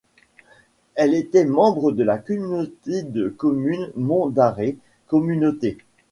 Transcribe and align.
Elle 0.95 1.13
était 1.13 1.45
membre 1.45 1.91
de 1.91 2.01
la 2.03 2.17
communauté 2.17 3.03
de 3.03 3.29
communes 3.29 3.91
Monts 3.95 4.29
d'Arrée 4.29 4.79
Communauté. 5.05 5.77